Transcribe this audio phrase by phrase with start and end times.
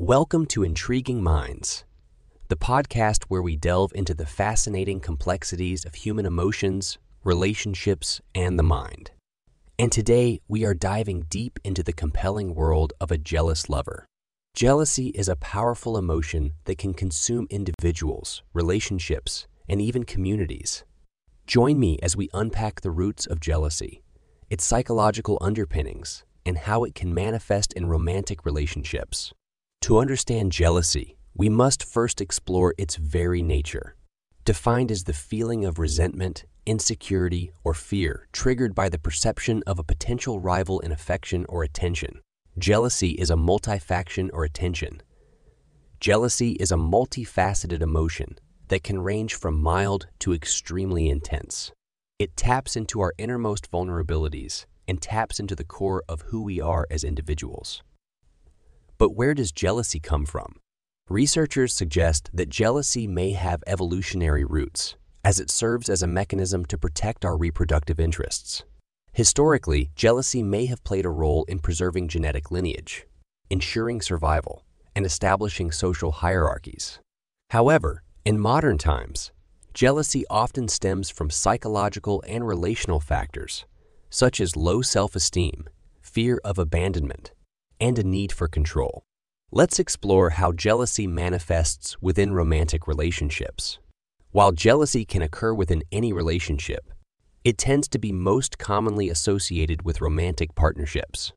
[0.00, 1.84] Welcome to Intriguing Minds,
[2.46, 8.62] the podcast where we delve into the fascinating complexities of human emotions, relationships, and the
[8.62, 9.10] mind.
[9.76, 14.06] And today we are diving deep into the compelling world of a jealous lover.
[14.54, 20.84] Jealousy is a powerful emotion that can consume individuals, relationships, and even communities.
[21.44, 24.04] Join me as we unpack the roots of jealousy,
[24.48, 29.32] its psychological underpinnings, and how it can manifest in romantic relationships.
[29.88, 33.96] To understand jealousy, we must first explore its very nature.
[34.44, 39.82] Defined as the feeling of resentment, insecurity, or fear triggered by the perception of a
[39.82, 42.20] potential rival in affection or attention.
[42.58, 45.00] Jealousy is a multifaction or attention.
[46.00, 51.72] Jealousy is a multifaceted emotion that can range from mild to extremely intense.
[52.18, 56.86] It taps into our innermost vulnerabilities and taps into the core of who we are
[56.90, 57.82] as individuals.
[58.98, 60.56] But where does jealousy come from?
[61.08, 66.76] Researchers suggest that jealousy may have evolutionary roots, as it serves as a mechanism to
[66.76, 68.64] protect our reproductive interests.
[69.12, 73.06] Historically, jealousy may have played a role in preserving genetic lineage,
[73.50, 74.64] ensuring survival,
[74.96, 76.98] and establishing social hierarchies.
[77.50, 79.30] However, in modern times,
[79.72, 83.64] jealousy often stems from psychological and relational factors,
[84.10, 85.68] such as low self esteem,
[86.00, 87.32] fear of abandonment,
[87.80, 89.02] and a need for control.
[89.50, 93.78] Let's explore how jealousy manifests within romantic relationships.
[94.30, 96.92] While jealousy can occur within any relationship,
[97.44, 101.32] it tends to be most commonly associated with romantic partnerships.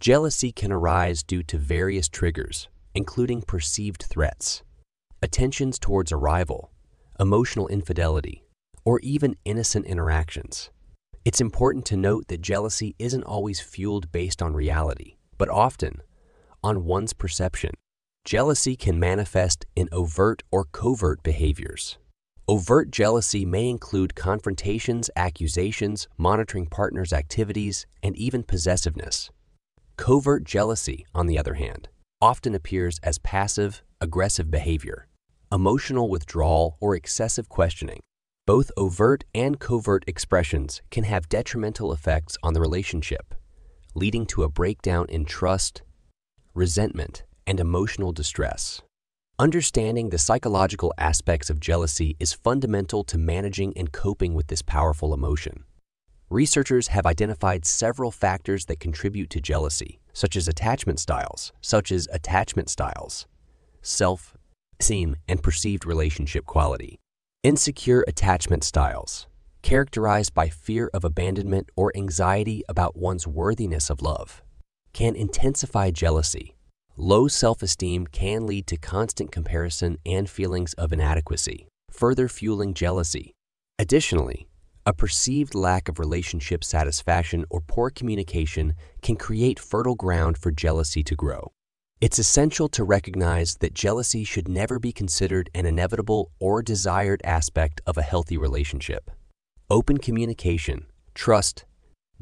[0.00, 4.62] Jealousy can arise due to various triggers, including perceived threats,
[5.22, 6.70] attentions towards a rival,
[7.18, 8.44] emotional infidelity,
[8.84, 10.70] or even innocent interactions.
[11.24, 16.02] It's important to note that jealousy isn't always fueled based on reality, but often
[16.62, 17.72] on one's perception.
[18.24, 21.98] Jealousy can manifest in overt or covert behaviors.
[22.48, 29.30] Overt jealousy may include confrontations, accusations, monitoring partners' activities, and even possessiveness.
[29.96, 31.88] Covert jealousy, on the other hand,
[32.20, 35.06] often appears as passive, aggressive behavior,
[35.52, 38.00] emotional withdrawal, or excessive questioning.
[38.46, 43.34] Both overt and covert expressions can have detrimental effects on the relationship,
[43.94, 45.82] leading to a breakdown in trust,
[46.52, 48.82] resentment, and emotional distress.
[49.38, 55.12] Understanding the psychological aspects of jealousy is fundamental to managing and coping with this powerful
[55.12, 55.64] emotion.
[56.30, 62.08] Researchers have identified several factors that contribute to jealousy, such as attachment styles, such as
[62.12, 63.26] attachment styles,
[63.82, 64.36] self
[64.80, 66.98] esteem, and perceived relationship quality.
[67.42, 69.26] Insecure attachment styles,
[69.64, 74.44] characterized by fear of abandonment or anxiety about one's worthiness of love,
[74.92, 76.54] can intensify jealousy
[76.96, 83.32] Low self esteem can lead to constant comparison and feelings of inadequacy, further fueling jealousy.
[83.80, 84.46] Additionally,
[84.86, 91.02] a perceived lack of relationship satisfaction or poor communication can create fertile ground for jealousy
[91.02, 91.50] to grow.
[92.00, 97.80] It's essential to recognize that jealousy should never be considered an inevitable or desired aspect
[97.88, 99.10] of a healthy relationship.
[99.70, 101.64] Open communication, trust,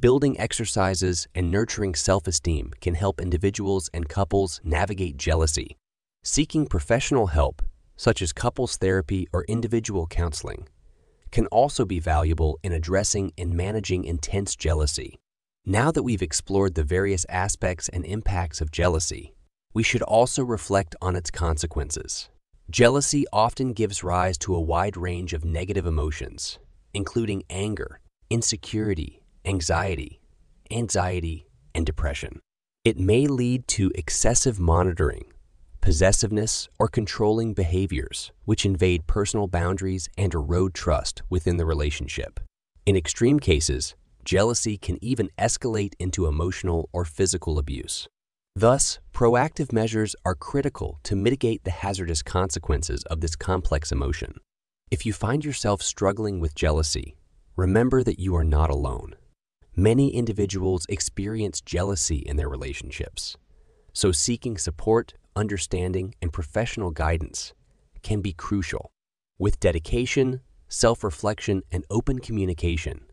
[0.00, 5.76] Building exercises and nurturing self esteem can help individuals and couples navigate jealousy.
[6.24, 7.62] Seeking professional help,
[7.96, 10.68] such as couples therapy or individual counseling,
[11.30, 15.20] can also be valuable in addressing and managing intense jealousy.
[15.64, 19.34] Now that we've explored the various aspects and impacts of jealousy,
[19.72, 22.28] we should also reflect on its consequences.
[22.70, 26.58] Jealousy often gives rise to a wide range of negative emotions,
[26.94, 30.20] including anger, insecurity, anxiety,
[30.70, 32.40] anxiety, and depression.
[32.84, 35.32] It may lead to excessive monitoring,
[35.80, 42.40] possessiveness, or controlling behaviors, which invade personal boundaries and erode trust within the relationship.
[42.86, 48.08] In extreme cases, jealousy can even escalate into emotional or physical abuse.
[48.54, 54.34] Thus, proactive measures are critical to mitigate the hazardous consequences of this complex emotion.
[54.92, 57.16] If you find yourself struggling with jealousy,
[57.56, 59.14] remember that you are not alone.
[59.74, 63.38] Many individuals experience jealousy in their relationships,
[63.94, 67.54] so seeking support, understanding, and professional guidance
[68.02, 68.92] can be crucial.
[69.38, 73.06] With dedication, self reflection, and open communication,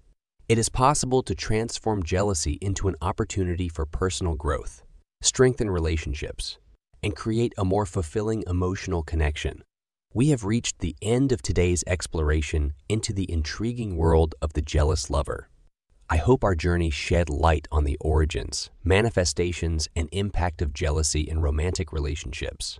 [0.49, 4.83] it is possible to transform jealousy into an opportunity for personal growth,
[5.21, 6.57] strengthen relationships,
[7.01, 9.63] and create a more fulfilling emotional connection.
[10.11, 15.11] We have reached the end of today's exploration into the intriguing world of the jealous
[15.11, 15.50] lover.
[16.09, 21.41] I hope our journey shed light on the origins, manifestations, and impact of jealousy in
[21.41, 22.79] romantic relationships.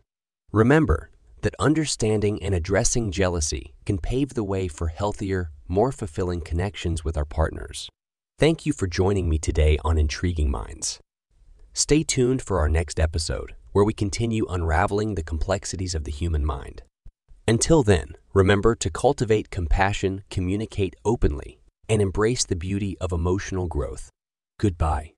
[0.52, 1.12] Remember
[1.42, 7.16] that understanding and addressing jealousy can pave the way for healthier, more fulfilling connections with
[7.16, 7.90] our partners.
[8.40, 11.00] Thank you for joining me today on Intriguing Minds.
[11.74, 16.44] Stay tuned for our next episode, where we continue unraveling the complexities of the human
[16.44, 16.82] mind.
[17.50, 24.12] Until then, remember to cultivate compassion, communicate openly, and embrace the beauty of emotional growth.
[24.60, 25.14] Goodbye.